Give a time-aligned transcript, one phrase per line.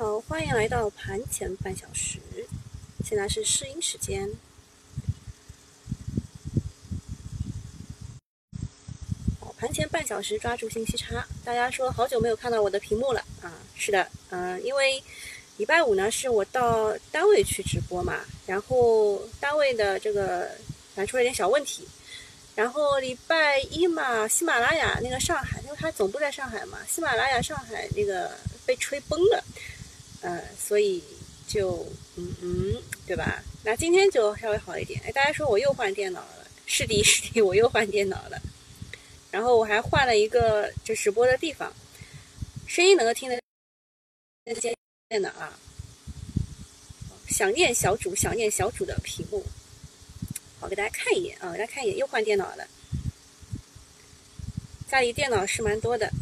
[0.00, 2.18] 好，欢迎来到盘前半小时，
[3.04, 4.30] 现在是试音时间。
[9.58, 13.52] 盘前半小时抓住信息差，大家说好久没有看到我的屏幕了啊？
[13.74, 15.04] 是的，嗯，因为
[15.58, 20.50] 礼拜五呢是我到单位去直播嘛，然后单位的这个
[20.94, 21.86] 反正出了点小问题，
[22.54, 29.44] 然后礼拜一嘛，喜马拉雅那个上海，因为它总部在上海嘛，喜马拉雅上海那个被吹崩了。
[30.22, 31.02] 呃，所以
[31.46, 33.42] 就嗯嗯，对吧？
[33.64, 35.00] 那今天就稍微好一点。
[35.04, 38.40] 哎，大家说我又换电脑了，是的，是的，我又换电脑了。
[39.30, 41.72] 然后我还换了一个就直播的地方，
[42.66, 43.40] 声音能够听得
[44.54, 45.58] 见的啊。
[47.28, 49.44] 想念小主，想念小主的屏幕。
[50.58, 52.68] 好，给大家看一眼啊，给大家看一眼，又换电脑了。
[54.88, 56.12] 家里电脑是蛮多的。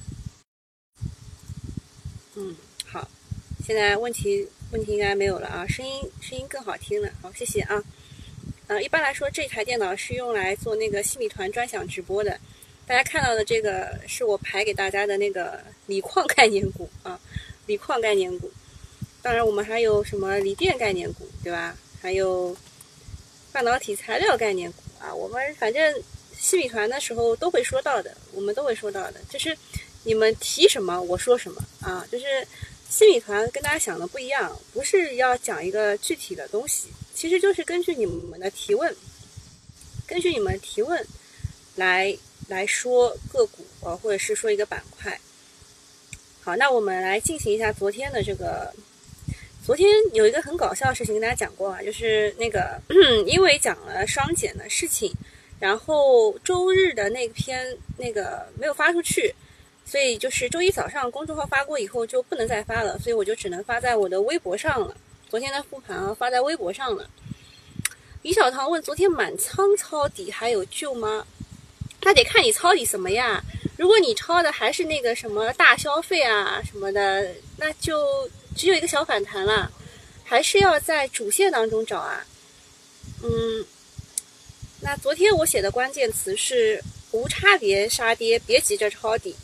[2.34, 2.54] 嗯。
[3.68, 7.10] 现在问题问题应该没有了啊，声音声音更好听了。
[7.20, 7.84] 好，谢谢啊。
[8.66, 12.40] 呃，一般来说，这台电脑是用来做那个西米团专享直播的。
[12.86, 17.20] 大家看到的这个是我排给大家的那个锂矿概念股啊，
[17.66, 18.50] 锂矿概念股。
[19.20, 21.76] 当然，我们还有什么锂电概念股，对吧？
[22.00, 22.56] 还有
[23.52, 25.14] 半导体材料概念股啊。
[25.14, 26.02] 我们反正
[26.34, 29.20] 西米团的时候都会说到的，我们都会说到的。
[29.28, 29.54] 就是
[30.04, 32.24] 你们提什么，我说什么啊，就是。
[32.88, 38.94] 新米团跟大家想的不一样，不是要讲一个具体的东西，其实就是根据你们的提问，
[40.06, 41.06] 根据你们提问
[41.76, 42.16] 来
[42.48, 45.20] 来说个股呃，或者是说一个板块。
[46.42, 48.74] 好，那我们来进行一下昨天的这个。
[49.66, 52.80] 昨天有一个很搞笑的事情跟大家讲过啊，就是那个
[53.28, 55.12] 因为讲了双减的事情，
[55.60, 59.34] 然后周日的那篇那个没有发出去。
[59.90, 64.94] 所以就是周一早上公众号发过以后就不能再发了，所以我就只能发在我的微博上了。
[65.30, 67.08] 昨天的复盘啊，发在微博上了。
[68.20, 71.26] 李小唐问：昨天满仓抄底还有救吗？
[72.02, 73.42] 那得看你抄底什么呀？
[73.78, 79.70] 如果你抄的还是那个什么大消费啊什么的，那就只有一个小反弹了，
[80.22, 82.26] 还是要在主线当中找啊。
[83.22, 83.64] 嗯，
[84.80, 86.82] 那昨天我写的关键词是
[87.12, 89.34] 无差别杀跌，别急着抄底。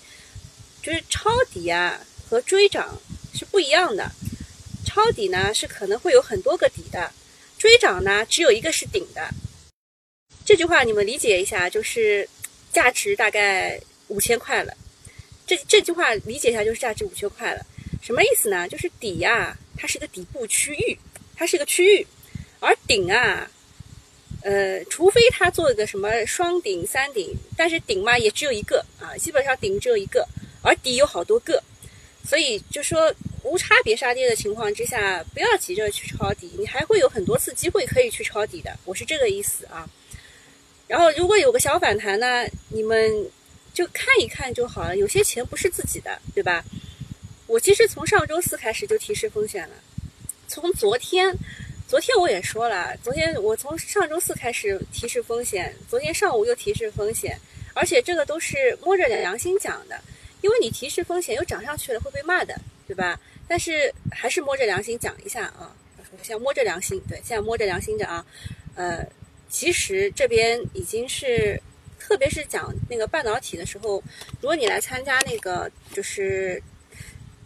[0.84, 3.00] 就是抄底啊和追涨
[3.32, 4.12] 是不一样的，
[4.84, 7.10] 抄底呢是可能会有很多个底的，
[7.56, 9.30] 追涨呢只有一个是顶的。
[10.44, 12.28] 这句话你们理解一下，就是
[12.70, 14.76] 价值大概五千块了。
[15.46, 17.64] 这这句话理解一下就是价值五千块了，
[18.02, 18.68] 什么意思呢？
[18.68, 20.98] 就是底呀，它是一个底部区域，
[21.34, 22.06] 它是一个区域，
[22.60, 23.50] 而顶啊，
[24.42, 30.28] 呃，除非它做一个什么双顶、三顶，但是顶嘛也只有一个啊，基本上顶只有一个。
[30.64, 31.62] 而底有好多个，
[32.26, 39.86] 所以就说无差别杀跌的情况之下，不要急着去抄底，你还会有很多次机会可以去抄底的，我是这个意思啊。
[40.88, 43.30] 然后如果有个小反弹呢，你们
[43.74, 44.96] 就看一看就好了。
[44.96, 46.64] 有些钱不是自己的，对吧？
[47.46, 49.74] 我其实从上周四开始就提示风险了，
[50.48, 51.36] 从昨天，
[51.86, 57.38] 昨天我也说了，昨天我从上周四开始提示风险，昨天上午又提示风险，
[57.74, 60.00] 而且这个都是摸着良心讲的。
[60.44, 62.54] 因为你提示风险又涨上去了会被骂的，
[62.86, 63.18] 对吧？
[63.48, 65.74] 但是还是摸着良心讲一下啊，
[66.20, 68.22] 现在摸着良心，对，现在摸着良心的啊。
[68.74, 69.02] 呃，
[69.48, 71.58] 其实这边已经是，
[71.98, 74.02] 特别是讲那个半导体的时候，
[74.42, 76.62] 如果你来参加那个，就是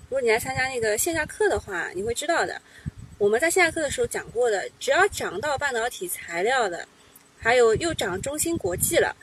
[0.09, 2.61] 如果你来参加那个线下课的话，你会知道的。
[3.17, 6.85] 我们在线下课的时候讲过的，只要涨到半导体材料的，
[7.39, 9.15] 还有又涨中芯国际了，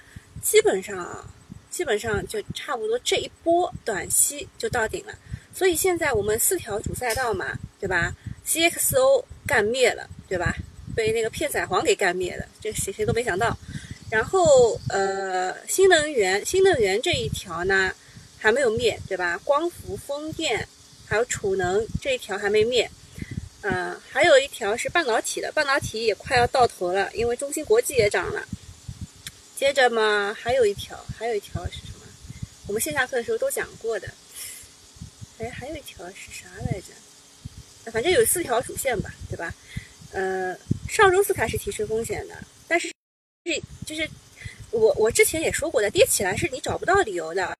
[0.41, 1.30] 基本上啊。
[1.75, 5.13] 基本上就差不多这一波短期就到顶了，
[5.53, 8.16] 所以现在我们四条主赛道嘛，对吧
[8.47, 10.56] ？CXO 干灭了，对吧？
[10.96, 13.58] 被那个片仔癀给干灭了，这谁谁都没想到。
[14.09, 17.91] 然后呃，新能源新能源这一条呢
[18.38, 19.38] 还没有灭，对吧？
[19.44, 20.66] 光伏、风电
[21.05, 22.90] 还有储能这一条还没灭，
[23.59, 28.47] 呃，还有一条是半导体的，半导体也快要到头了，因为中芯国际也涨了。
[29.55, 32.05] 接着嘛，还有一条，还有一条是什么？
[32.67, 34.07] 我们线下课的时候都讲过的。
[35.40, 37.91] 哎，还有一条是啥来着？
[37.91, 39.53] 反正有四条主线吧，对吧？
[40.11, 40.57] 呃，
[40.90, 42.35] 上周四开始提示风险的，
[42.67, 42.91] 但是
[43.46, 44.09] 这就是
[44.72, 47.57] 我我之前也说过的，跌起来是你找不到理由的，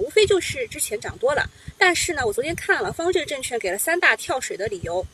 [0.00, 1.48] 无非就是之前涨多了。
[1.78, 5.06] 但是呢，我昨天看了方正证券给了三大跳水的理由，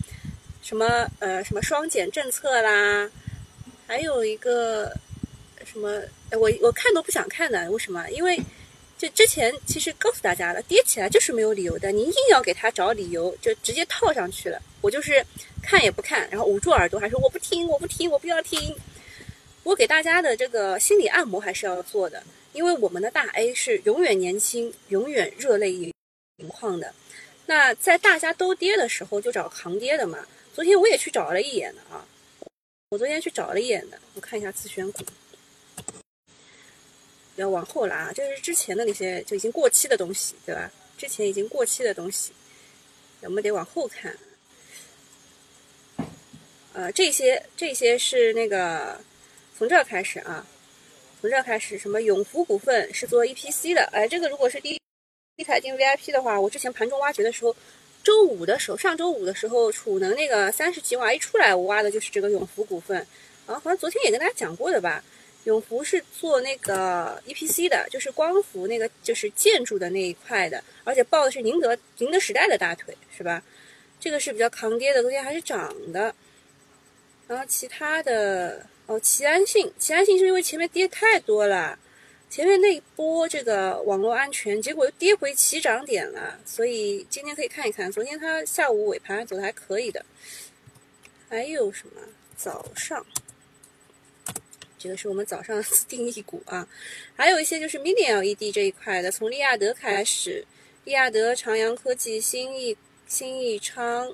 [0.62, 3.11] 什么呃什么双减政策啦，
[3.87, 4.96] 还有一个
[5.64, 6.02] 什么。
[6.38, 8.08] 我我看都不想看的，为什么？
[8.11, 8.40] 因为
[8.99, 14.61] 就之前其实告诉大家了，跌起来就是没有理由的，你硬要给他找理由，就直接套上去了。
[14.81, 15.25] 我就是
[15.62, 18.75] 看也不看，然后捂住耳朵，还说我不听，我不听，我不要听。
[19.64, 25.93] 我给大家的这个心理按摩还是要做的，因为我们的大 A 是永远年轻，永远热泪盈
[26.49, 26.93] 眶的。
[27.46, 30.26] 那在大家都跌的时候，就找扛跌的嘛。
[30.55, 32.05] 昨天我也去找了一眼的啊，
[32.90, 35.05] 我昨天去找了一眼的，我看一下自选股。
[37.43, 40.71] 要往后拉，这是之前的那些就已经过期的东西，对吧？
[40.97, 42.33] 之前已经过期的东西，
[43.23, 44.17] 我们得往后看。
[46.73, 48.99] 呃，这些这些是那个
[49.59, 50.47] 从这儿开始啊，
[51.21, 54.81] 从这儿开始，什么永福股份是做 EPC 的，哎，这个如果是第
[55.37, 57.55] 一台进 VIP 的话，我之前盘中挖掘的时候，
[58.05, 62.99] 周五的时候，上周五的时候，储能那个三十几瓦一出来，我挖的就是这个永福股份，
[63.47, 65.03] 啊，好像昨天也跟大家讲过的吧。
[65.44, 73.43] 永福是做那个 EPC 的，就是光伏那个，就是建筑的那一块的，而且抱的是宁德宁德时代的大腿，是吧？
[73.99, 76.15] 这个是比较抗跌的，昨天还是涨的。
[77.29, 81.79] 然后其他的哦，齐安信，齐安信是因为前面跌太多了，
[82.29, 90.05] 前面那一波这个网络安全，结果又跌回起涨点了，所以今天可以看一看，昨天它下午尾盘走的还可以的。
[91.29, 91.94] 还有什么？
[92.37, 93.06] 早上。
[94.82, 96.67] 这个是我们早上自定义股啊，
[97.14, 100.44] 还有一些就是 Mini LED 这一块的，从利亚德开始，
[100.82, 102.76] 利亚德、长阳科技、新亿、
[103.06, 104.12] 新亿昌、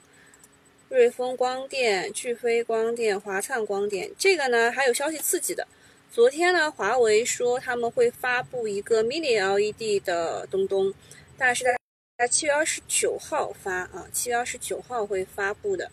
[0.90, 5.66] 瑞丰光电、巨飞光电、华灿光电，这个呢还有消息刺激的。
[6.12, 10.92] 昨天呢，华为说他们会发布一个 Mini LED 的东东，
[11.38, 11.74] 大概是在
[12.18, 15.90] 在七月二十九号发啊，七月二十九号会发布的。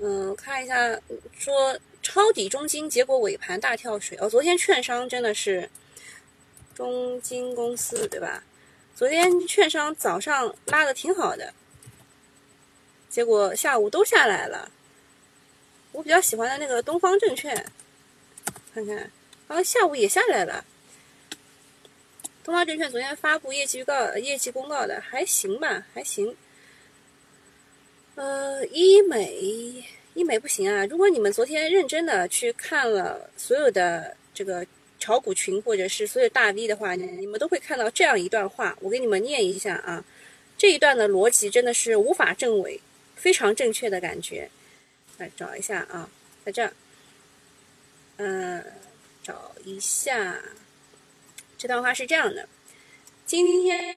[0.00, 1.00] 嗯，看一下
[1.38, 1.78] 说。
[2.02, 4.18] 抄底中金，结果尾盘大跳水。
[4.20, 5.70] 哦，昨天券商真的是
[6.74, 8.42] 中金公司对吧？
[8.94, 11.54] 昨天券商早上拉的挺好的，
[13.08, 14.70] 结果下午都下来了。
[15.92, 17.66] 我比较喜欢的那个东方证券，
[18.74, 19.10] 看看，
[19.48, 20.64] 啊，下午也下来了。
[22.44, 26.36] 东方证券昨天发布业绩预告、业绩公告的还行吧，还行。
[28.14, 29.84] 呃，医美。
[30.14, 30.84] 医美不行啊！
[30.86, 34.66] 如果你们昨天认真的去看了所有的这个
[34.98, 40.04] 炒股群或者是所有大 V 的话，你们都会看到这样一段话，我给你们念一下啊。
[40.58, 42.78] 这一段的逻辑真的是无法证伪，
[43.16, 44.50] 非常正确的感觉。
[45.18, 46.08] 来找一下啊，
[46.44, 46.72] 在这儿，
[48.18, 48.64] 嗯，
[49.22, 50.38] 找一下，
[51.56, 52.46] 这段话是这样的：
[53.24, 53.96] 今天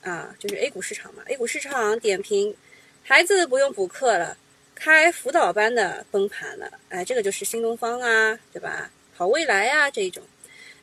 [0.00, 2.56] 啊，就是 A 股市场嘛，A 股市场点评，
[3.02, 4.38] 孩子不用补课了。
[4.84, 8.90] 开辅导班的崩盘了，哎，这个就是新东方啊，对吧？
[9.14, 10.24] 好未来啊，这一种，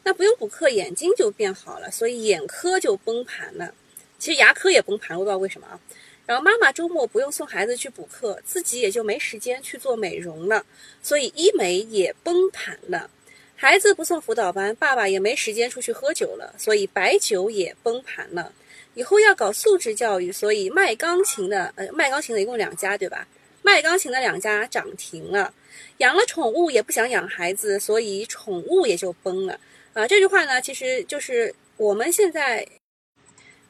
[0.06, 3.74] 那不用补课，眼睛就变好了，所以眼科就崩盘了。
[4.18, 5.78] 其实牙科也崩盘，我不知道为什么啊。
[6.25, 10.66] 然后妈妈周末不用送孩子去补课，自己也就没时间去做美容了，
[11.04, 13.10] 所以医美也崩盘了。
[13.57, 18.54] 孩子不送辅导班，爸爸也没时间出去喝酒了，所以白酒也崩盘了。
[18.94, 23.28] 以后要搞素质教育，所以卖钢琴的，呃，卖钢琴的一共两家，对吧？
[23.69, 25.54] 卖钢琴的两家涨停了，
[25.98, 29.60] 养了宠物也不想养孩子，所以宠物也就崩了。
[29.94, 32.68] 啊，这句话呢，其实就是我们现在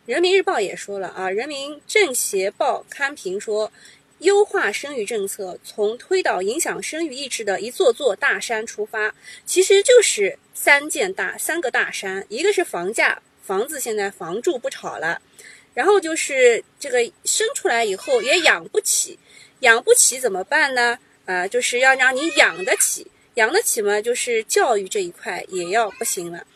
[0.05, 3.69] 人民日报也说了啊，人民政协报刊评说，
[4.19, 9.13] 优化生育政策，从推倒影响生育意志的一座座大山出发，
[9.45, 15.21] 其实就是三件大三个大山，一个是房价，房子现在房住不炒了，
[15.73, 19.19] 然后就是这个生出来以后也养不起。
[19.59, 20.99] 养不起怎么办呢？
[21.25, 26.47] 啊，就是要让你养得起，养得起嘛，就是教育这一块也要不行了。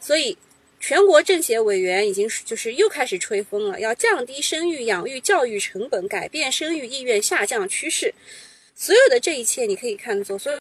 [0.00, 0.38] 所以，
[0.80, 8.14] 全国政协委员已经就是又开始吹风了，要降低生育养育教育成本，改变生育意愿下降趋势。
[8.74, 10.58] 所有的这一切，你可以看作所有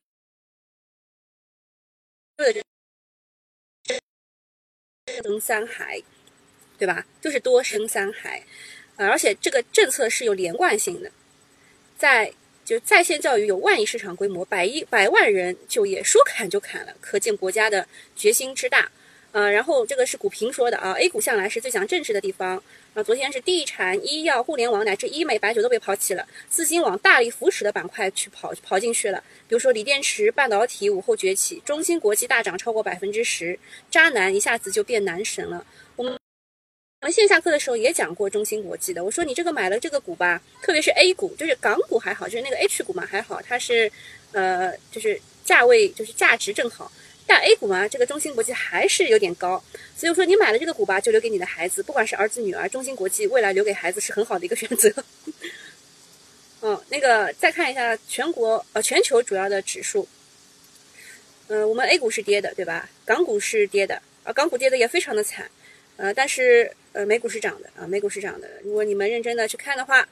[2.54, 2.62] 的
[5.06, 6.02] 多生三孩，
[6.78, 7.06] 对吧？
[7.22, 8.44] 就是多生三孩，
[8.98, 11.12] 而且这个政策是有连贯性的。
[12.02, 12.34] 在
[12.66, 18.90] 就在线教育有万亿市场规模，百亿百万人就业，说砍就砍了，可见国家的决心之大。
[19.34, 22.62] 呃，然后这个是股评说的啊，A 股向来是最讲政治的地方。
[22.96, 29.24] 啊，昨天是地产、医药、互联网乃至医美、白酒都被抛弃了，资金往大力扶持的板块去跑跑进去了。
[29.48, 33.60] 比如说锂电池、半导体午后崛起，中芯国际大涨超过百分之十，
[33.92, 35.64] 渣男一下子就变男神了。
[35.96, 36.21] 我们。
[37.02, 43.92] 我们线下课的时候也讲过中芯国际的，我说你这个买了这个股吧，特别是 A 股，就是港股还好，就是那个 H 股嘛还好，它是，
[44.34, 46.92] 呃，就是价位就是价值正好，
[47.26, 49.64] 但 A 股嘛，这个中芯国际还是有点高，
[49.98, 54.94] 所以说你买了这个股吧，就留给你的孩子，不管是儿子女儿，中芯国际未来留给孩子是很好的一个选择。
[56.62, 60.08] 嗯， 那个再看一下全国呃全球主要的指数，
[61.48, 62.88] 嗯，我们 A 股是跌的，对吧？
[63.06, 65.50] 港股是跌的，啊，港股跌的也非常的惨，
[66.02, 68.50] 呃，但是呃美股是涨的啊，美股是涨的。
[68.64, 70.10] 如果你们认真的去看的话，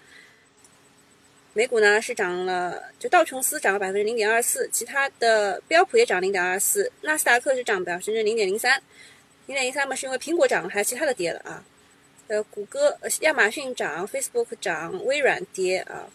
[1.54, 8.80] 美股呢是涨了，就道琼斯涨了百分之零点二四，其他的标普也涨零点二四，纳斯达克是涨百分之零点零三，
[9.48, 11.66] 零点零三嘛是因为苹果涨了，还有其他的跌了啊，
[12.28, 16.08] 呃，谷歌、亚马逊涨，Facebook 涨，微软跌啊。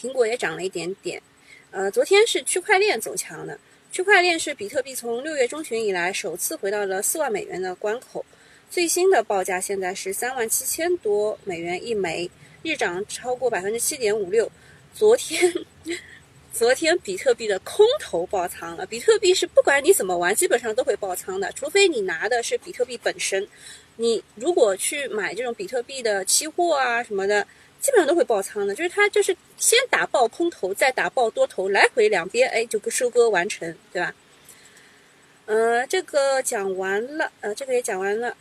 [0.00, 1.22] 苹果也涨了一点点，
[1.70, 3.60] 呃，昨天是区块链走强的，
[3.92, 8.24] 区块链是比特币从六月中旬以来首次回到了四万美元的关口，
[8.70, 12.30] 最新的报价现在是三万七千多美元一枚，
[12.62, 14.50] 日涨超过百分之七点五六。
[14.94, 15.52] 昨天，
[16.54, 23.46] 昨天比特币的空头爆仓了，比特币是不管你怎么玩，基本上都会爆仓的，除非你拿的是比特币本身，
[23.96, 27.46] 你如果去买这种比特币的期货啊什么的。
[27.82, 34.14] 基本上都会爆仓的，就是它就是先打爆空头，再打爆多头，来回两边，哎，就收割完成，对吧？
[35.46, 38.36] 呃，这个讲完了，呃，这个也讲完了，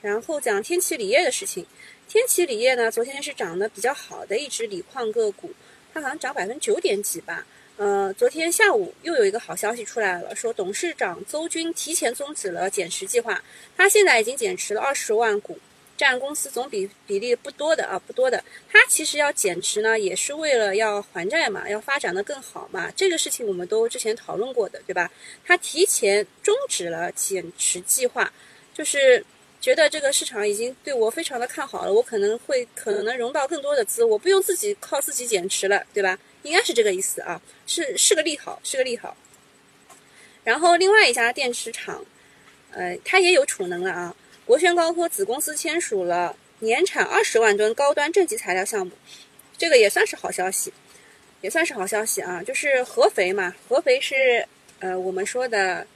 [0.00, 1.66] 然后讲天齐锂业的事情。
[2.08, 5.52] 天齐锂业呢，昨天是涨得比较好的一只锂矿个股，
[5.92, 7.46] 它好像涨百分之九点几吧。
[7.76, 13.42] 呃，昨天下午又有一个好消息出来了，说董事长邹军提前终止了减持计划，
[13.76, 15.58] 他现在已经减持了二十万股。
[16.02, 18.42] 占公司总比比例不多的啊，不多的。
[18.68, 22.90] 它其实要减持呢，也是为了要还债嘛，要发展的更好嘛。
[22.96, 25.08] 这个事情我们都之前讨论过的，对吧？
[25.44, 28.32] 它提前终止了减持计划，
[28.74, 29.24] 就是
[29.60, 36.18] 觉得这个市场已经对我非常的看好了，我可能会可能融到更多的资，我不用自己靠自己减持了，对吧？
[36.42, 39.16] 应该是这个意思啊，是是个利好，是个利好。
[40.42, 42.04] 然后另外一家电池厂，
[42.72, 44.16] 呃，它也有储能了啊。
[44.44, 48.92] 国轩高科子公司签署了年产二十万吨高端正极材料项目，
[49.56, 50.72] 这个也算是好消息，
[51.40, 52.42] 也算是好消息啊！
[52.42, 54.46] 就是合肥嘛，合肥是
[54.80, 55.86] 呃我们说的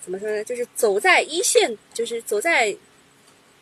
[0.00, 0.44] 怎么说呢？
[0.44, 2.76] 就是走在一线，就是走在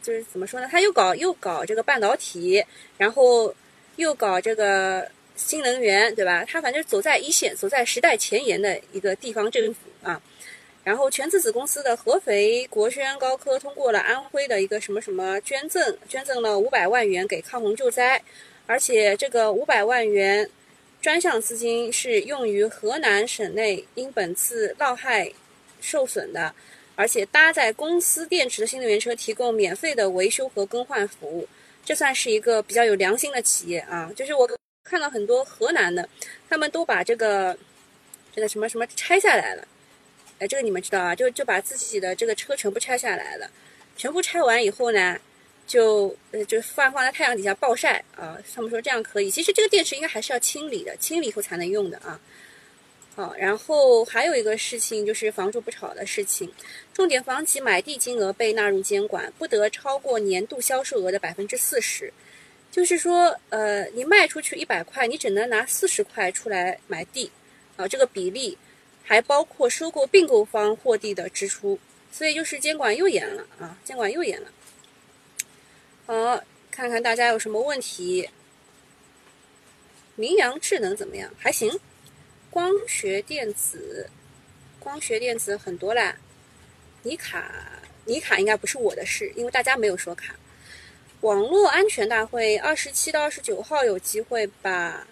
[0.02, 0.68] 就是怎么说呢？
[0.70, 2.64] 他又搞又搞这个半导体，
[2.96, 3.54] 然后
[3.96, 6.44] 又搞这个新能源，对吧？
[6.46, 10.20] 他反正走在一线，走在时代前沿的一个地方政府啊。
[10.82, 18.22] 然后全资子公司的合肥国轩高科通过了安徽的一个什么什么捐赠，捐赠了五百万元给抗洪救灾，
[18.66, 20.48] 而且这个五百万元
[21.02, 25.30] 专项资金是用于河南省内因本次涝害
[25.80, 26.54] 受损的，
[26.96, 31.46] 而且搭载公司电池的新能源车提供免费的维修和更换服务，
[31.84, 34.10] 这算是一个比较有良心的企业啊！
[34.16, 34.48] 就是我
[34.84, 36.08] 看到很多河南的，
[36.48, 37.56] 他们都把这个
[38.34, 39.66] 这个什么什么拆下来了。
[40.40, 41.14] 哎，这个你们知道啊？
[41.14, 43.48] 就就把自己的这个车全部拆下来了，
[43.94, 45.18] 全部拆完以后呢，
[45.66, 48.38] 就呃就放放在太阳底下暴晒啊。
[48.54, 49.30] 他们说这样可以。
[49.30, 52.18] 其实这个电池应该还是要清理的，清理以后才能用的啊。
[53.14, 56.50] 好，然后还有一个事情就是房住不炒的事情，
[56.94, 62.10] 重点房企买地金额被纳入监管，不得超过年度销售额的百分之四十。
[62.70, 67.30] 就是说，呃，你卖出去一百块，你只能拿四十块出来买地
[67.76, 68.56] 啊，这个比例。
[69.10, 71.80] 还包括收购并购方获地的支出，
[72.12, 74.52] 所以就是监管又严了啊，监管又严了。
[76.06, 78.30] 好，看看大家有什么问题。
[80.14, 81.28] 明阳智能怎么样？
[81.36, 81.80] 还行。
[82.50, 84.08] 光学电子，
[84.78, 86.16] 光学电子很多啦。
[87.02, 90.36] 尼卡，尼卡应该不是我的事，因为大家没有说卡。
[91.22, 95.04] 网络安全大会二十七到二十九号有机会吧？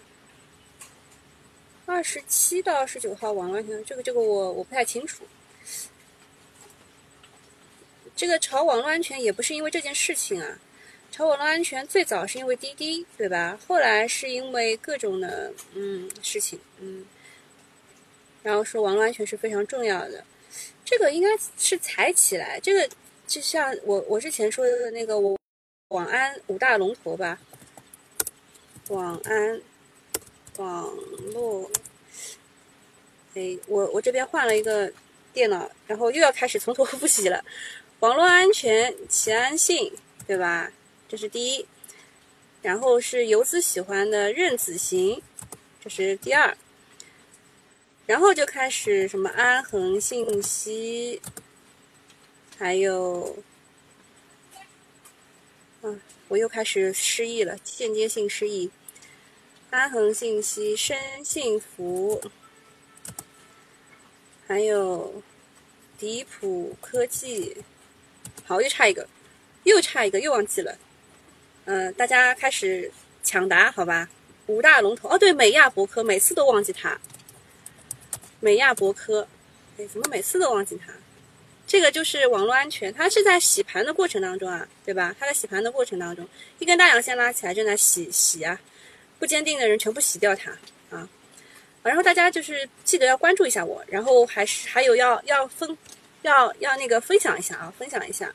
[1.89, 5.23] 二十七到二十九号网络安全，这个这个我我不太清楚。
[8.15, 10.59] 这个炒网络安全也不是因为这件事情啊，
[11.11, 13.59] 炒网络安全最早是因为滴滴，对吧？
[13.67, 17.03] 后来是因为各种的嗯事情，嗯，
[18.43, 20.23] 然后说网络安全是非常重要的。
[20.85, 22.87] 这个应该是才起来，这个
[23.25, 25.35] 就像我我之前说的那个我
[25.87, 27.39] 网安五大龙头吧，
[28.89, 29.59] 网安。
[30.59, 30.93] 网
[31.33, 31.71] 络，
[33.33, 34.91] 哎，我我这边换了一个
[35.31, 37.43] 电脑，然后又要开始从头 复习了。
[38.01, 39.91] 网络安全、齐安信，
[40.27, 40.71] 对吧？
[41.07, 41.65] 这是第一。
[42.61, 45.21] 然后是游资喜欢的任子行，
[45.81, 46.57] 这是第二。
[48.05, 51.21] 然后就开始什么安恒信息，
[52.57, 53.37] 还有，
[55.83, 58.69] 嗯，我又开始失忆了，间接性失忆。
[59.71, 62.19] 安恒信息、深幸福，
[64.47, 65.21] 还有
[65.95, 67.55] 迪普科技，
[68.45, 69.07] 好，又差一个，
[69.65, 70.75] 又差一个，又忘记了。
[71.65, 74.09] 嗯，大家开始抢答，好吧？
[74.47, 76.99] 五大龙头，哦，对，美亚博科，每次都忘记它。
[78.39, 79.27] 美亚博科，
[79.77, 80.91] 哎，怎么每次都忘记它？
[81.67, 85.15] 这个就是网络安全，它是在洗盘的过程当中啊，对吧？
[85.19, 88.59] 它在洗盘的过程当中，一根大阳线拉起来，正在洗洗啊，
[89.19, 90.49] 不坚定的人全部洗掉它
[90.89, 91.07] 啊。
[91.83, 95.77] 然后大家就是记得要关注一下我，然后还是还有要要分，
[96.23, 98.33] 要要那个分享一下啊，分享一下。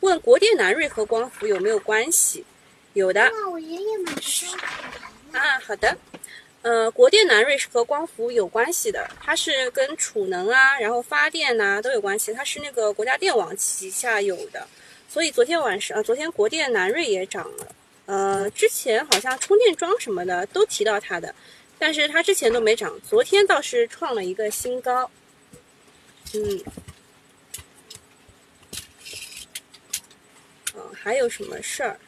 [0.00, 2.44] 问国电南瑞和光伏有没有关系？
[2.94, 3.30] 有的。
[3.50, 5.96] 我爷爷买的啊，好的。
[6.60, 14.68] 呃，国电南瑞是和光伏有关系的，它是跟储能啊，然后发电呐都有关系，它是那个国家电网旗下有的，
[15.08, 17.74] 所以昨天晚上啊，昨天国电南瑞也涨了，
[18.06, 21.34] 呃，之前好像充电桩什么的都提到它的，
[21.78, 25.10] 但是它之前都没涨，昨天倒是创了一个新高，
[26.34, 26.60] 嗯，
[30.74, 31.98] 呃，还有什么事儿？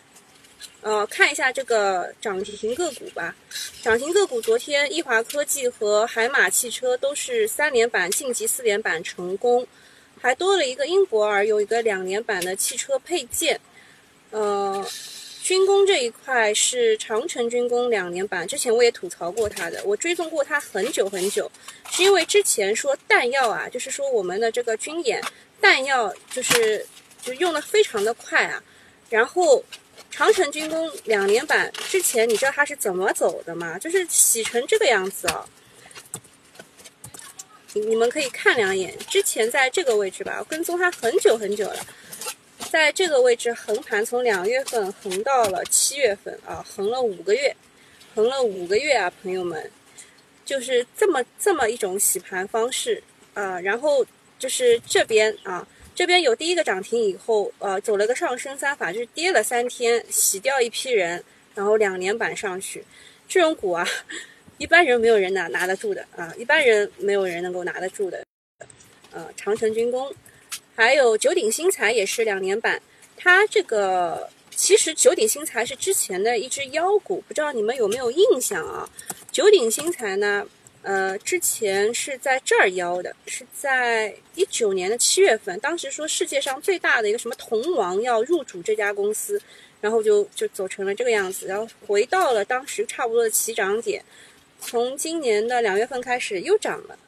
[0.83, 3.35] 呃，看一下这个涨停个股吧。
[3.81, 9.67] 涨停个股，昨天易华科技和海马汽车都是三连板晋级四连板成功，
[10.21, 13.59] 还多了一个英博尔，有一个两连板的汽车配件。
[14.31, 14.87] 呃，
[15.45, 21.53] 军工这一块是长城军工两年板，之前我也吐槽过它的，我追踪过它很久很久，
[21.91, 25.23] 是因为之前说弹药啊，就是说我们的这个军演
[25.61, 26.87] 弹药就是
[27.23, 28.63] 就用的非常的快啊，
[29.11, 29.63] 然后。
[30.11, 33.77] 长城军工两年板之前，你知道它是怎么走的吗？
[33.79, 35.45] 就是洗成这个样子啊！
[37.73, 41.87] 你你们可以看两眼，之前在这个位置吧，我跟踪它很久很久了，
[42.75, 47.55] 在这个位置横盘，从两月份横到了七月份啊，横了五个月，
[48.17, 49.71] 横了五个月啊，朋友们，
[50.45, 53.01] 就是这么这么一种洗盘方式
[53.33, 54.05] 啊，然后
[54.41, 55.65] 就是这边啊。
[55.95, 61.23] 这边有第一个涨停以后，呃，走了个上升三法，就是跌了三天，洗掉一批人，
[61.55, 62.85] 然后两连板上去。
[63.29, 63.87] 这种股啊，
[64.59, 68.25] 一般人没有人拿拿得住的啊，一般人没有人能够拿得住的。
[69.13, 70.13] 呃，长城军工，
[70.75, 72.81] 还有九鼎新材也是两年版。
[73.17, 78.89] 它这个其实九鼎新材是之前的一只妖股，不知道你们有没有印象啊？
[79.31, 80.47] 九鼎新材呢？
[80.83, 89.41] 呃，之前是在这儿妖的，是在一九年的七月份，当时说世界上最大的一个什么铜王要入主这家公司，
[89.81, 94.05] 然后就就走成了这个样子，然后回到了当时差不多的起涨点，
[94.61, 96.99] 从今年的两月份开始又涨了。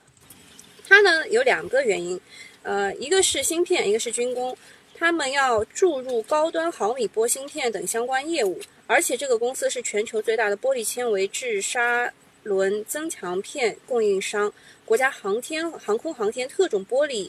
[0.89, 2.19] 它呢有两个原因，
[2.67, 4.57] 呃，一个是芯片，一个是军工，
[4.97, 12.13] 他们要注入高端毫米波芯片等相关业务，而且这个公司是全球最大的玻璃纤维制砂。
[12.43, 14.53] 轮增强片供应商，
[14.85, 17.29] 国家航天航空航天特种玻璃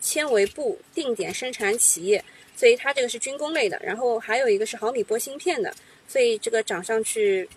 [0.00, 3.76] 纤维部定点生产企业，所以它这个是军工类的。
[3.82, 5.74] 然后还有一个是毫米波芯片的，
[6.06, 7.48] 所以这个涨上去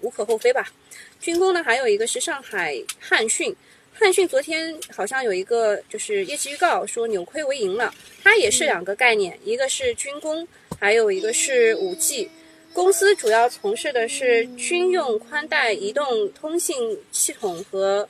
[0.00, 0.72] 无可厚非吧。
[1.20, 3.54] 军工呢，还有一个是上海汉讯，
[4.02, 10.46] 汉讯昨天好像有一个就是业绩预告说扭亏为盈了，它也是两个概念，一个是军工，
[10.80, 12.28] 还有一个是五 G。
[12.72, 18.08] 公司主要从事的是军用宽带移动通信系统和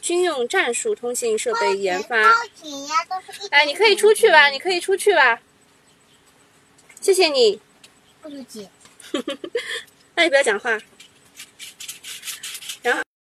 [0.00, 2.34] 军用战术通信设备研发。
[3.50, 5.42] 哎，你可以出去吧，你可以出去吧。
[7.02, 7.60] 谢谢你。
[10.14, 10.80] 那你不要讲话。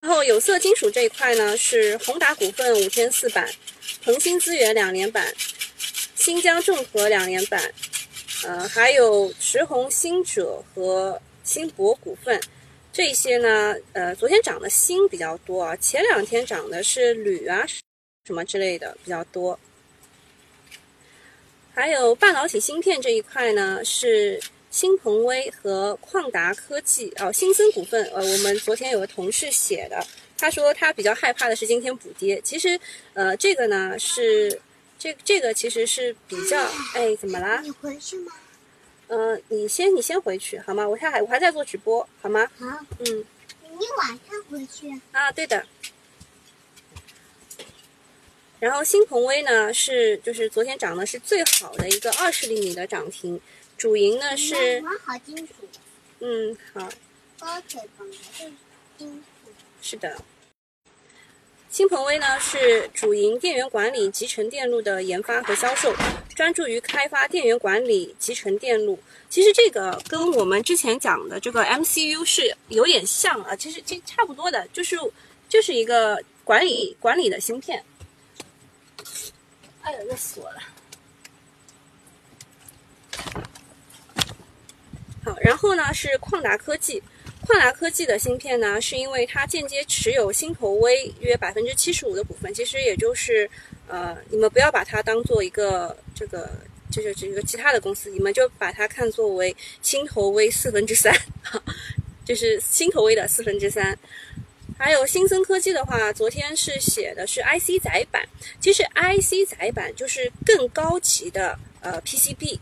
[0.00, 3.48] 然后，有色金属这一块呢，是宏达股份五天四板，
[4.04, 5.34] 恒星资源两连板，
[6.14, 7.72] 新疆众和两连板。
[8.44, 12.40] 呃，还有驰宏新者和新博股份，
[12.92, 17.66] 这些呢，呃，昨天涨的锌比较多啊，前两天涨的是铝啊，
[18.26, 19.58] 什么之类的比较多。
[21.74, 24.40] 还有半导体芯片这一块呢，是
[24.76, 28.04] 新鹏威和旷达科技哦，新森股份。
[28.12, 32.38] 呃，我们昨天有个同事写的，他说他比较害怕的是今天补跌。
[32.42, 32.78] 其实，
[33.14, 34.60] 呃，这个呢是。
[34.98, 36.58] 这这个其实是比较
[36.94, 37.60] 哎，怎么啦？
[37.62, 38.32] 你回去吗？
[39.08, 40.88] 嗯，你先你先回去好吗？
[40.88, 42.46] 我现在还我还在做直播，好吗？
[42.58, 42.66] 好。
[43.00, 43.24] 嗯。
[43.62, 44.90] 你晚上回去。
[45.12, 45.64] 啊，对的。
[48.58, 53.38] 然后新鹏威呢是就是昨天涨的是最好的一个二十厘米的涨停，
[53.76, 54.82] 主营呢是。
[55.04, 55.52] 好金属。
[56.20, 56.88] 嗯，好。
[57.38, 58.52] 高铁旁的是
[58.96, 59.50] 金属。
[59.82, 60.16] 是的。
[61.68, 65.94] 新鹏威呢是主营电源管理集成电路的研发和销售，
[66.34, 68.98] 专注于开发电源管理集成电路。
[69.28, 74.96] 其实这个跟我们之前讲的这个 MCU 是有点像啊，其实这差不多的，就是
[75.50, 77.84] 就是一个管理管理的芯片。
[79.82, 80.62] 哎呦，热死我了！
[85.26, 87.02] 好，然后呢是旷达科技，
[87.44, 93.50] 旷达科技的芯片呢，是因为它间接持有新投微约百分之七十五的股份，其实也就是
[93.88, 96.48] 呃，你们不要把它当做一个这个
[96.92, 101.12] 就是这个其他的公司，你们就把它看作为新投微四分之三，
[102.24, 103.98] 就是新投微的四分之三。
[104.78, 108.22] 还有新增科技的话，昨天是写的是 IC 载板，
[108.60, 112.60] 其实 IC 载板就是更高级的呃 PCB，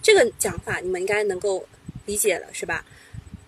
[0.00, 1.66] 这个讲法你们应该能够。
[2.06, 2.84] 理解了是吧？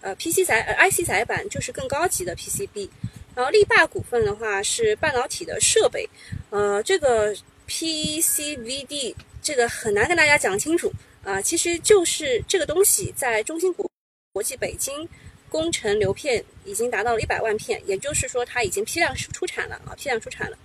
[0.02, 2.88] 呃，PC 载呃 IC 载板就是更高级的 PCB，
[3.34, 6.08] 然后力霸股份的话是半导体的设备，
[6.50, 7.34] 呃，这个
[7.66, 10.92] PCVD 这个很难跟大家讲清楚
[11.24, 13.90] 啊，其实就是这个东西在中芯国
[14.32, 15.08] 国际北京
[15.48, 20.56] 工程流片已经达到了一百万片，也就是说它已经批量出产了啊，批量出产了。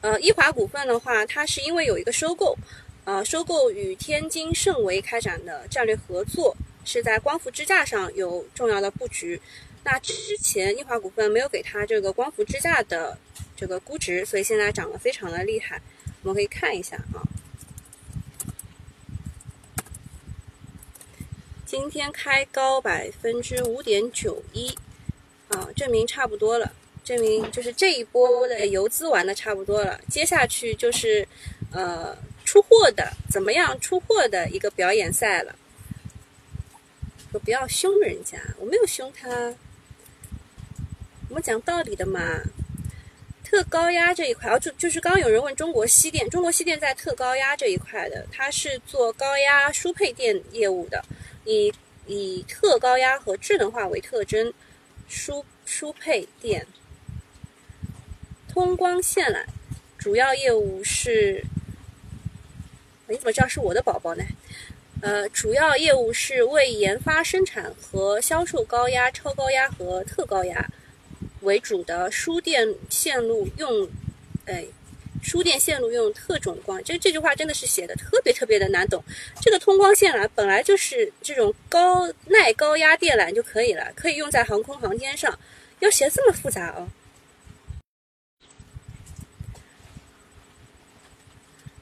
[0.00, 2.56] 呃，易华股份的话，它是因为有一个收购。
[3.06, 9.40] 呃，收购与天津盛维开展的战略合作，是在光伏支架上有重要的布局。
[9.84, 13.16] 那之前易华股份没有给它这个光伏支架的
[13.56, 15.80] 这个估值，所以现在涨得非常的厉害。
[16.22, 17.22] 我们可以看一下啊，
[21.64, 24.76] 今天开高百分之五点九一，
[25.50, 26.72] 啊，证明差不多了，
[27.04, 30.00] 证明就是这一波的游资玩的差不多了。
[30.10, 31.24] 接下去就是
[31.70, 32.18] 呃。
[32.56, 33.78] 出货的怎么样？
[33.80, 35.54] 出货的一个表演赛了。
[37.30, 39.28] 说不要凶人家，我没有凶他。
[41.28, 42.40] 我们讲道理的嘛。
[43.44, 51.04] 特高压这一块，哦，就就是刚刚有人问中国西电，中国西电在特高压这一块的，它是做高压输配电业务的，
[51.44, 51.70] 以
[52.06, 54.50] 以特高压和智能化为特征，
[55.06, 56.66] 输输配电，
[58.48, 59.44] 通光线缆，
[59.98, 61.44] 主要业务是。
[63.08, 64.24] 你怎么知道是我的宝宝呢？
[65.02, 70.66] 呃，主要业务是为研发、生产和销售高压、超高压和特高压
[71.42, 73.88] 为主的输电线路用，
[74.46, 74.64] 哎，
[75.22, 76.82] 输电线路用特种光。
[76.82, 79.04] 这这句话真的是写的特别特别的难懂。
[79.40, 85.38] 这个通光线缆本来就是这种高耐高压电缆就可以了，可以用在航空航天上，
[85.80, 86.88] 要写这么复杂哦。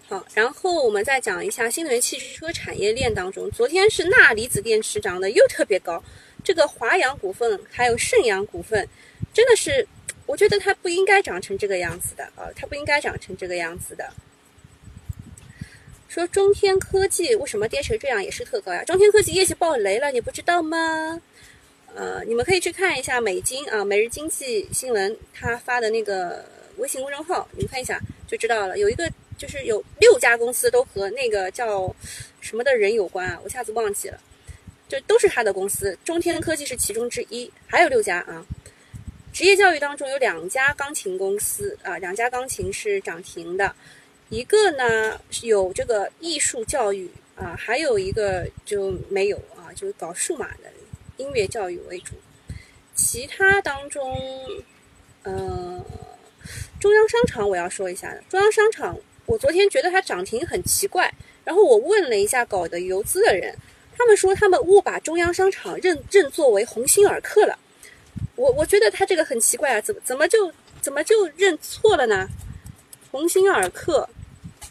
[0.06, 6.02] 好，然后我们再讲一下新能源汽车产业链当中，昨天是钠离子电池涨的又特别高，
[6.44, 8.86] 这个华阳股份还有盛阳股份，
[9.32, 9.88] 真的是，
[10.26, 14.12] 我觉得它不应该涨成这个样子的啊，它不应该涨成这个样子的。
[16.06, 18.84] 说中天科技为什么跌成这样，也是特高呀？
[18.84, 21.18] 中天科技业绩爆雷了，你不知道吗？
[21.94, 26.44] 呃，你们可以去看一下美金啊，每日经济新闻他发的那个
[26.76, 29.10] 微信公众号，你们看一下就知道了，有一个。
[29.36, 31.94] 就是有六家公司都和那个叫
[32.40, 34.20] 什么的人有关啊，我一下子忘记了，
[34.88, 35.98] 就都是他的公司。
[36.04, 38.46] 中天科技是其中之一，还有六家啊。
[39.32, 43.74] 职业教育当中有两家钢琴公司啊，两家钢琴是涨停的，
[44.28, 50.70] 一个呢有这个艺术教育啊，还有一个就没有啊，就是搞数码的
[51.16, 52.14] 音乐教育为主。
[52.94, 54.16] 其他当中，
[55.24, 55.84] 呃，
[56.78, 58.96] 中央商场我要说一下的，中央商场。
[59.26, 61.12] 我昨天觉得它涨停很奇怪，
[61.44, 63.56] 然后我问了一下搞的游资的人，
[63.96, 67.58] 他们说他们误把中央商场认认作为鸿星尔克了。
[68.36, 72.28] 我我觉得他这个很奇怪啊，怎么怎么就怎么就认错了呢？
[73.10, 74.08] 鸿星尔克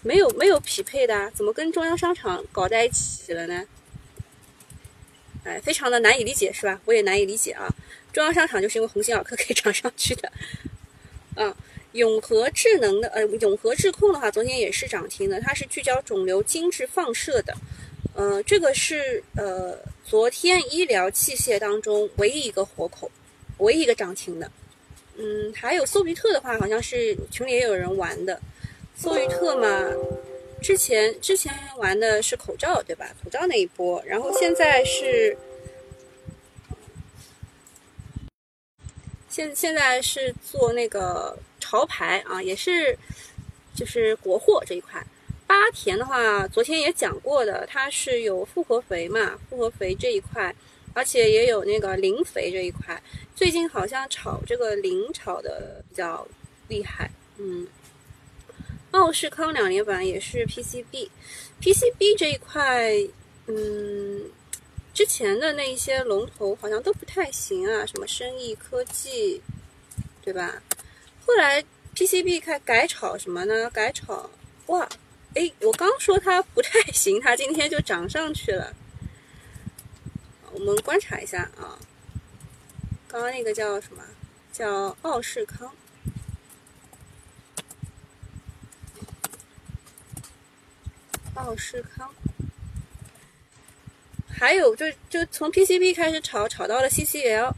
[0.01, 3.63] 没有没有匹配的，怎么跟中央商场搞在一起了呢？
[5.43, 6.79] 哎，非常的难以理解是吧？
[6.85, 7.67] 我也难以理解啊。
[8.11, 10.31] 中央商场就是因为鸿星尔克可以涨上去的，
[11.37, 11.55] 嗯。
[11.93, 15.39] 永和智能的，呃，永和智控的话，昨天也是涨停的。
[15.41, 17.55] 它是聚焦肿瘤精致放射的，
[18.13, 23.09] 呃，这个是呃昨天医疗器械当中唯一一个活口，
[23.59, 24.51] 唯一一个涨停的。
[25.17, 28.39] 嗯，还有搜于特的话，好像是群里也有人玩的。
[28.95, 29.91] 搜于特嘛，
[30.61, 33.15] 之前之前玩的是口罩，对吧？
[33.23, 35.37] 口罩那一波，然后现在是。
[39.29, 41.35] 现现在是做那个
[41.73, 42.95] 潮牌啊，也是
[43.73, 45.03] 就是国货这一块。
[45.47, 50.55] 八田的话，昨天也讲过的，它是有复合肥嘛，复合肥这一块，
[50.93, 53.01] 而且也有那个磷肥这一块。
[53.35, 56.27] 最近好像炒这个磷炒的比较
[56.67, 57.67] 厉害，嗯。
[58.91, 62.93] 奥士康两年板也是 PCB，PCB 这一块，
[63.47, 64.29] 嗯。
[64.93, 69.41] 之前的那一些龙头好像都不太行啊，什么生意科技，
[70.21, 70.61] 对吧？
[71.25, 71.63] 后来
[71.95, 73.69] PCB 开改炒什么呢？
[73.69, 74.29] 改炒
[74.67, 74.87] 哇，
[75.35, 78.75] 哎，我刚说它不太行，它今天就涨上去了。
[80.51, 81.79] 我们观察一下啊，
[83.07, 84.03] 刚刚那个叫什么？
[84.51, 85.73] 叫奥士康。
[91.35, 92.13] 奥士康。
[94.29, 97.53] 还有就就从 PCB 开始炒，炒到了 CCL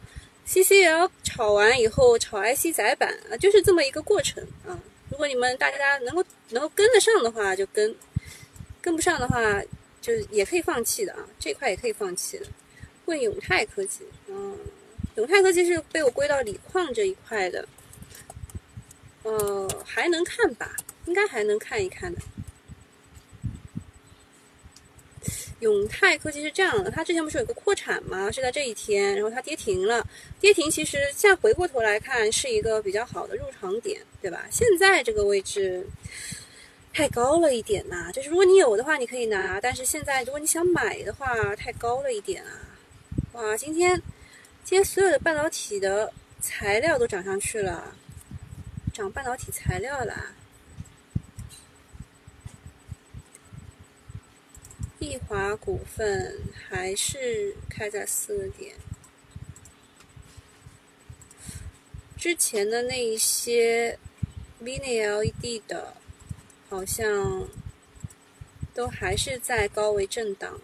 [0.48, 4.80] CCL 炒完以后炒 IC 载板啊，就是这么一个过程啊。
[5.10, 7.92] 如果你们大家能够能够跟得上的话，就跟；
[8.82, 9.62] 跟不上的话，
[10.02, 11.20] 就也可以放弃的啊。
[11.40, 12.46] 这块也可以放弃的。
[13.06, 14.58] 问永泰科技，嗯，
[15.16, 17.68] 永泰科技是被我归到锂矿这一块的，
[19.24, 20.76] 呃，还能看吧？
[21.06, 22.22] 应该还能看一看的。
[25.60, 28.30] 永泰科技是这样的，它之前不是有个扩产吗？
[28.32, 30.06] 是在这一天，然后它跌停了。
[30.40, 34.46] 跌停其实现在回过头来看是一个比较好的入场点，对吧？
[34.52, 35.88] 现在这个位置
[36.94, 42.52] 太高了一点呐，就是如果你有的话你可以拿，但是现在如果你想买的话太高了一点啊。
[43.34, 43.96] 哇，今天
[44.64, 47.96] 今天所有的半导体的材料都涨上去了，
[48.94, 50.14] 涨半导体材料了。
[55.06, 58.76] 易华股份还是开在四个点，
[62.18, 64.00] 之前的那一些
[64.60, 65.96] Mini LED 的，
[66.68, 67.48] 好像
[68.74, 70.60] 都还是在高位震荡。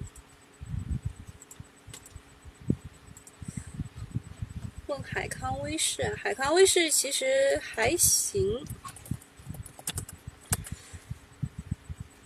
[4.87, 8.65] 问海康威视，海康威视其实还行。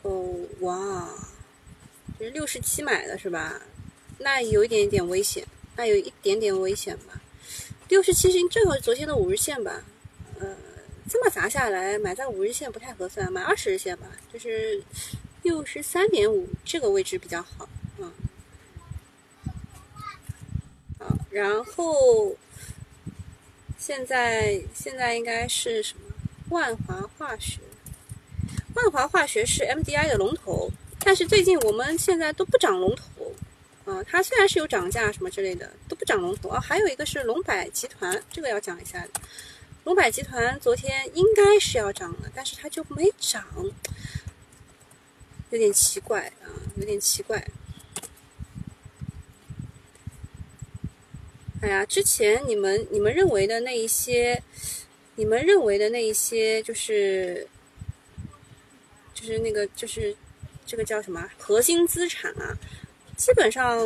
[0.04, 1.10] 哦，哇！
[2.20, 3.62] 六十七买的是吧？
[4.20, 7.22] 那有一点点危险，那有一点点危险吧。
[7.90, 9.84] 六十七是正好昨天的五日线吧？
[10.40, 10.56] 呃，
[11.10, 14.08] 这么砸下来，买在五日线不太合算，买二十日线吧。
[14.32, 14.82] 就是
[15.44, 18.12] 六十三点五这个位置比较好，嗯。
[20.98, 22.36] 好，然后
[23.78, 26.06] 现在现在应该是什么？
[26.50, 27.60] 万华化学，
[28.76, 30.72] 万华化学是 MDI 的龙头。
[31.06, 33.32] 但是最近我们现在都不涨龙头，
[33.86, 36.60] 啊，它虽然是有涨价什么之类的，都不涨龙头啊。
[36.60, 39.08] 还有一个是龙柏集团，这个要讲一下。
[39.84, 43.46] 龙柏集团昨天应该是要涨的，但是它就没涨，
[45.52, 47.48] 有点奇怪啊，有点奇怪。
[51.62, 54.42] 哎呀，之前你们你们认为的那一些，
[55.18, 57.48] 你们认为的那一些，就是
[59.14, 60.18] 就是那个就是。
[60.66, 62.58] 这个叫什么核心资产啊？
[63.16, 63.80] 基本上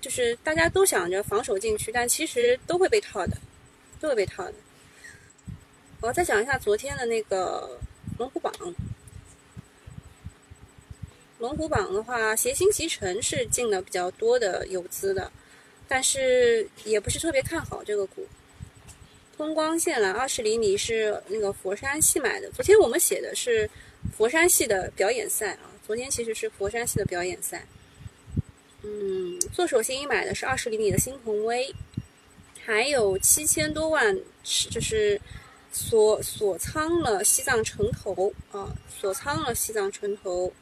[0.00, 3.36] 就是大家都想着防守进去，但其实都会被套的，
[4.00, 4.54] 都会被套的。
[6.00, 7.78] 我再讲一下昨天的那个
[8.18, 8.52] 龙虎榜。
[11.38, 15.30] 龙虎榜的话，协鑫集成是进了比较多的游资的，
[15.86, 18.26] 但是也不是特别看好这个股。
[19.36, 23.70] 通光线缆二十厘米是那个佛山系买的，昨天我们写的是
[24.16, 25.70] 佛山系的表演赛啊。
[25.88, 27.64] 昨天其实是佛山系的表演赛，
[28.82, 31.74] 嗯，做手心买的是二十厘米的新鹏威，
[32.62, 35.18] 还有七千多万是就是
[35.72, 38.70] 锁锁仓了西藏城投啊，
[39.00, 40.52] 锁仓了西藏城投。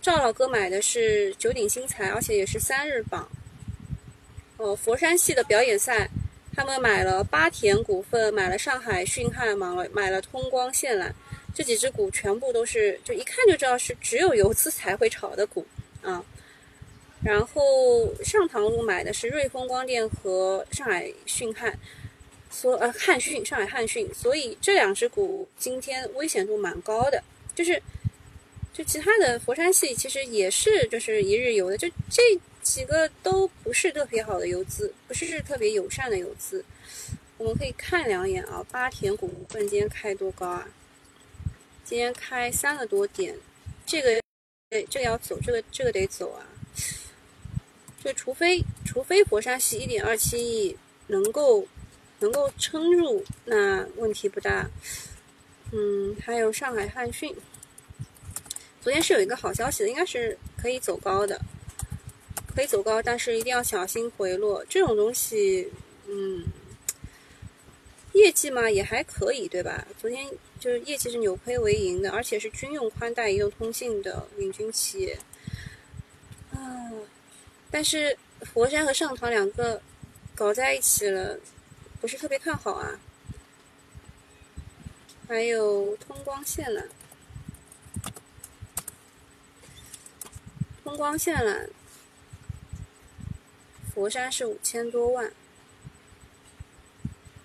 [0.00, 3.28] 赵老哥买的是九鼎新材，而且也是三日榜。
[4.58, 6.08] 哦，佛山系的表演赛，
[6.54, 11.10] 他们买了八田股份，买了上海迅汉，买了买了通光线缆。
[11.54, 15.66] 这几只股全部都是，就一看就知道是只有游资才会炒的股
[16.02, 16.24] 啊。
[17.22, 21.78] 然后上塘路买的是瑞丰光电和上海讯汉，
[22.50, 27.22] 所呃汉讯上海汉讯，所以这两只股今天危险度蛮高的。
[27.54, 27.80] 就是
[28.72, 32.22] 就其他的佛山系其实也是就是一日游的，就这
[32.62, 36.64] 几个都不是特别好的游资，不是特别友善的游资。
[37.36, 40.66] 我们可以看两眼啊，八田股份今天开多高啊？
[41.92, 43.36] 今天开三个多点，
[43.84, 44.18] 这个，
[44.70, 46.40] 哎，这个要走，这个这个得走啊。
[48.02, 50.74] 就除非除非佛山系一点二七亿
[51.08, 51.68] 能够
[52.20, 54.70] 能够撑住，那问题不大。
[55.72, 57.36] 嗯，还有上海汉讯，
[58.80, 61.38] 昨天是有一个好消息的，应该是可以走高的，
[62.56, 64.64] 可以走高，但是一定要小心回落。
[64.64, 65.70] 这种东西，
[66.08, 66.42] 嗯，
[68.12, 69.86] 业绩嘛也还可以，对吧？
[70.00, 70.26] 昨天。
[70.62, 75.18] 就是业绩是扭亏为盈的，而且是军用宽带、移动通信的领军企业
[76.52, 76.88] 啊。
[77.68, 79.82] 但是佛山和上塘两个
[80.36, 81.36] 搞在一起了，
[82.00, 82.96] 不是特别看好啊。
[85.26, 86.84] 还有通光线缆，
[90.84, 91.68] 通光线缆，
[93.92, 95.32] 佛山是五千多万。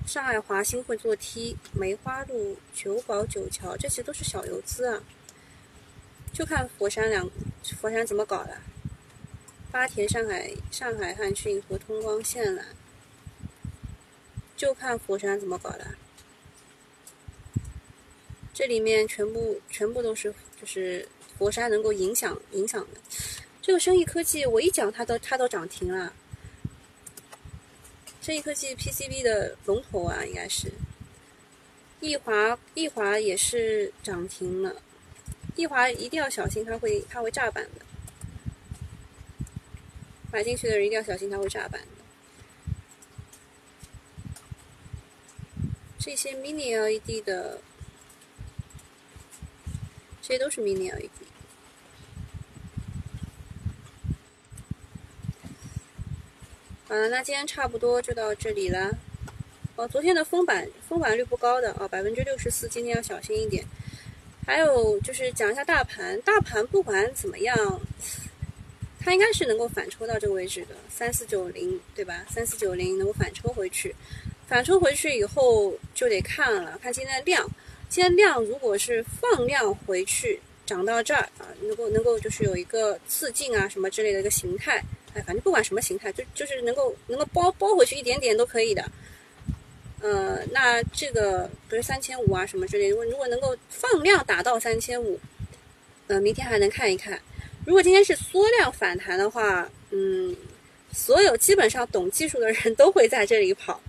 [0.08, 5.04] 上海华兴会做梯，梅花路、九堡九桥，这些都是小游资啊。
[6.32, 7.30] 就看佛山两
[7.82, 8.58] 佛山怎么搞的。
[9.70, 12.62] 八田上海上海汉讯和通光线缆，
[14.56, 15.86] 就看佛山怎么搞的。
[18.54, 21.06] 这里面全部全部都是就是
[21.38, 23.02] 佛山能够影响影响的。
[23.62, 26.14] 这个生意科技，我一讲它都它都涨停了。
[28.28, 30.70] 这一科技 PCB 的龙头啊，应该是
[32.02, 34.82] 易华，易华也是涨停了。
[35.56, 37.86] 易华一定要小心，它会它会炸板的。
[40.30, 41.88] 买进去的人一定要小心，它会炸板的。
[45.98, 47.62] 这些 Mini LED 的，
[50.22, 51.27] 这些都是 Mini LED。
[56.90, 58.90] 好了，那今天差不多就到这里了。
[59.76, 63.62] 哦，昨天的封板封板率不高的啊，百分之六十四，今天要小心一点。
[64.46, 67.82] 还有就是讲一下大盘，大盘不管怎么样，
[69.02, 72.26] 它应该是能够反抽到这个位置的，三四九零，对吧？
[72.30, 73.94] 三四九零能够反抽回去，
[74.48, 77.46] 反抽回去以后就得看了，看今天的量。
[77.90, 84.82] 今天量如果是放量回去，涨到这儿啊，能够能够就是有一个次进啊什么之类的一个形态。
[85.22, 88.84] 反正不管什么形态，就就是能够能够包包回去一点点都可以的。
[90.00, 95.20] 呃，那这个不是三千五啊什么之类的，如果能够放量达到三千五，
[96.08, 97.20] 呃，明天还能看一看。
[97.66, 100.36] 如果今天是缩量反弹的话，嗯，
[100.92, 103.82] 所有基本上懂技术的人都会在这里跑，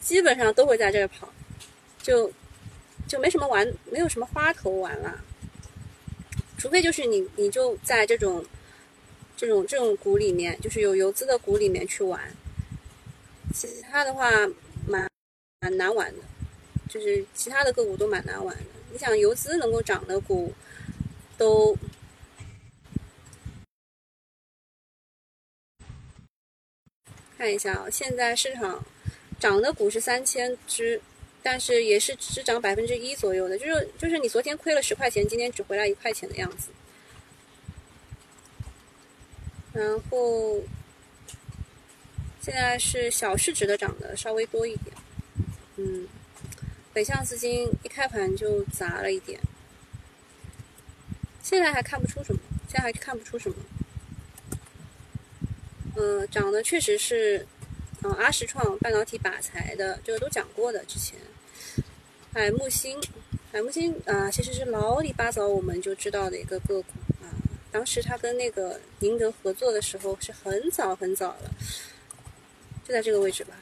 [0.00, 1.28] 基本上都会在这儿跑，
[2.02, 2.30] 就
[3.08, 5.20] 就没什么玩，没有什么花头玩了。
[6.56, 8.44] 除非就是你你就在这种。
[9.40, 12.20] 这种这种股里面，就是有游资的股里面去玩，
[13.54, 14.30] 其他的话
[14.86, 15.10] 蛮
[15.62, 16.22] 蛮难玩的，
[16.90, 18.64] 就是其他的个股都蛮难玩的。
[18.92, 20.52] 你想游资能够涨的股，
[21.38, 21.74] 都
[27.38, 28.84] 看一下啊，现在市场
[29.38, 31.00] 涨的股是三千只，
[31.42, 36.68] 但是也是只涨百分之一左右的，就是就是你昨天亏了十块钱，今天只回来一块钱的样子。
[39.72, 40.60] 然后
[42.40, 44.96] 现在是小市值的涨的稍微多一点，
[45.76, 46.08] 嗯，
[46.92, 49.38] 北向资金一开盘就砸了一点，
[51.42, 53.56] 现在还看不出什么，现在还看不出什么，
[55.96, 57.46] 嗯，涨的确实是，
[58.02, 61.16] 嗯，阿石创半导体靶材的这个都讲过的之前，
[62.32, 62.98] 海木星，
[63.52, 66.88] 海木星啊，其实是老里八早我们就知道的一个个股。
[67.72, 71.50] 当时他跟那个宁德合作的时候是很早很早了，
[72.84, 73.54] 就在这个位置吧，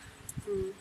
[0.46, 0.72] 嗯。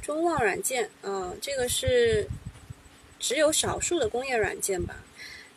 [0.00, 2.28] 中旺软件，啊，这个是
[3.18, 5.02] 只有少数的工业软件吧，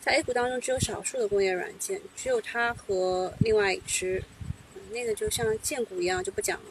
[0.01, 4.23] 在 A 股当中只有少数的工业软件，只有它和另外一只，
[4.91, 6.65] 那个就像建股一样就不讲了。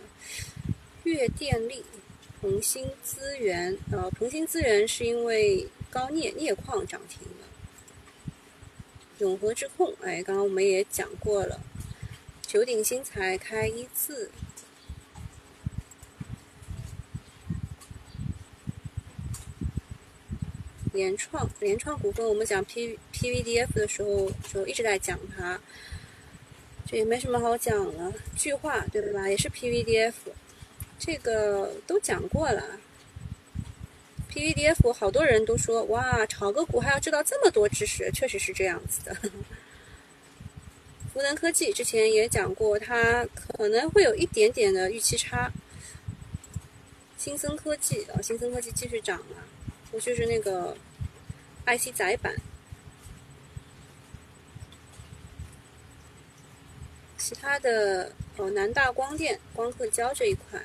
[1.05, 1.85] 粤电力。
[2.41, 7.47] 鹏鑫资源，呃，鹏鑫资源是因为高镍镍矿涨停了。
[9.19, 11.61] 永和智控，哎，刚刚我们也讲过了。
[12.47, 14.31] 九鼎新材开一字。
[20.93, 25.61] 联创，联创股份，我们讲 P PVDF 的时候就一直在讲它，
[26.87, 28.13] 这也没什么好讲了。
[28.37, 29.29] 巨化，对吧？
[29.29, 30.13] 也是 PVDF。
[30.99, 32.79] 这个都讲过了
[34.31, 39.17] ，PVDF 好多人都说哇，炒个股还要知道这么多知识，确实是这样子的。
[41.15, 45.51] 福能科技之前也讲过，它可能会有一点点的预期差。
[47.17, 49.37] 新森科技啊，新森科技继续涨了，
[49.93, 50.77] 我就是那个
[51.67, 52.35] IC 载板。
[57.17, 60.61] 其他的哦，南大光电、光刻胶这一块。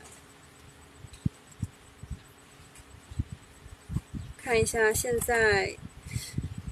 [4.43, 5.73] 看一下现在，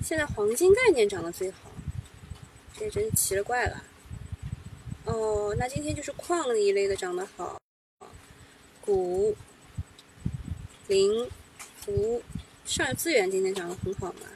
[0.04, 1.72] 现在黄金概念涨得最好，
[2.78, 3.82] 这真是奇了怪了。
[5.06, 7.58] 哦，那今天就是矿一类的涨得好，
[8.82, 9.34] 钴、
[10.88, 11.30] 磷、
[11.80, 12.22] 钴、
[12.66, 14.28] 上游资源今天涨得很好嘛。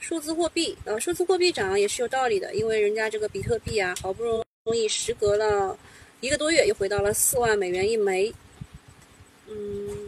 [0.00, 4.42] 数字货币，呃，数字货币涨也是有道理的，因为人家这个比特币啊，好不容
[4.74, 5.78] 易时隔了
[6.20, 8.32] 一个多月又回到了四万美元一枚。
[9.48, 10.07] 嗯，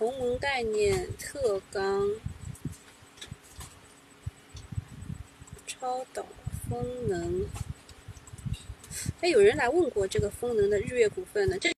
[0.00, 2.08] 鸿蒙概念、特钢、
[5.66, 6.24] 超导、
[6.66, 7.44] 风能。
[9.20, 11.70] 哎，有人来问过这个风能的日月股份的，这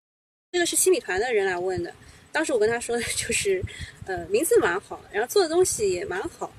[0.52, 1.92] 这个是新米团的人来问的。
[2.30, 3.60] 当时我跟他说的就是，
[4.06, 6.52] 呃，名字蛮好，然后做的东西也蛮好，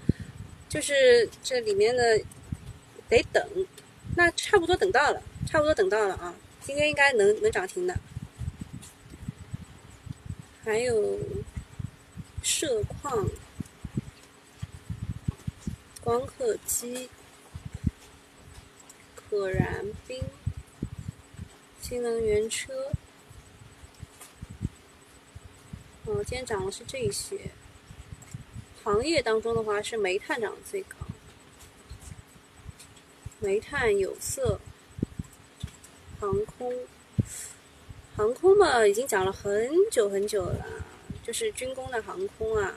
[0.67, 2.19] 就是这里面的
[3.07, 3.41] 得等，
[4.17, 7.97] 那差不多等到了，差不多等到了啊，今天应该能能涨停的。
[10.65, 11.19] 还有
[12.43, 13.25] 涉矿、
[16.01, 17.09] 光刻机、
[19.15, 20.21] 可燃冰、
[21.81, 22.91] 新能源车。
[26.05, 27.49] 哦，今天涨的是这些。
[28.83, 30.97] 行业当中的话，是煤炭涨得最高，
[33.39, 34.59] 煤炭、有色、
[36.19, 36.73] 航空。
[38.17, 40.65] 航空嘛，已经讲了很久很久了，
[41.23, 42.73] 就是军工的航空啊。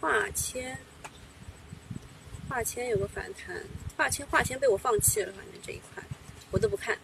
[0.00, 0.78] 化纤，
[2.48, 3.62] 化纤有个反弹，
[3.96, 6.02] 化纤化纤被我放弃了，反正这一块
[6.50, 6.98] 我都不看。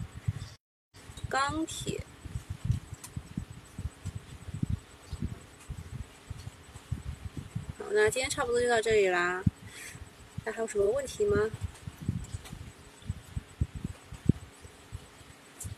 [1.29, 2.01] 钢铁，
[7.79, 9.43] 好，那今天差不多就到这里啦。
[10.45, 11.37] 那还有什么问题吗？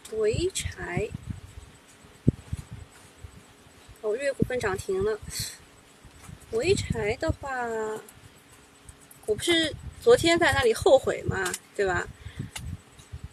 [0.09, 1.09] 潍柴，
[4.09, 5.19] 哦，日月股份涨停了。
[6.51, 7.69] 潍柴的话，
[9.27, 12.09] 我不是昨天在那里后悔嘛，对吧？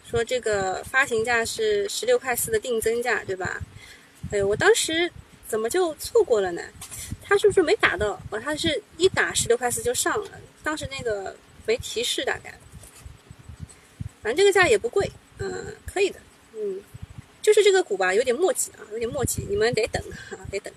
[0.04, 3.62] 说这个发行价是十六块四的定增价，对吧？
[4.32, 5.10] 哎呦，我当时
[5.48, 6.62] 怎么就错过了呢？
[7.24, 8.22] 他是不是没打到？
[8.30, 11.34] 哦，他是一打十六块四就上了，当时那个
[11.66, 12.54] 没提示，大概。
[14.22, 16.20] 反正这个价也不贵，嗯，可以的。
[16.54, 16.82] 嗯，
[17.46, 20.74] 就是这个股吧，有点墨迹啊，有点墨迹，你们得等啊，得等。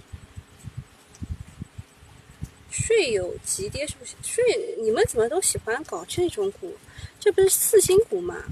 [2.70, 4.14] 税有急跌是不是？
[4.22, 4.44] 税
[4.78, 6.76] 你们怎么都喜欢搞这种股？
[7.18, 8.44] 这不是四星股吗？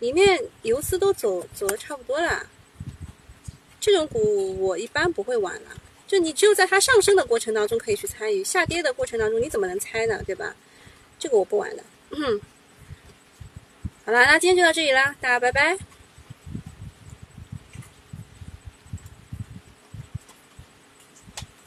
[0.00, 2.44] 里面游资都走走的差不多了。
[3.78, 10.20] 这种股我一般不会玩了，就你只有在它上升的过程当中可以去参与，下跌的过程当中你怎么能猜呢？
[10.26, 10.56] 对吧？
[11.20, 11.84] 这个我不玩的。
[12.10, 12.40] 嗯，
[14.04, 15.78] 好了，那今天就到这里啦，大家拜拜。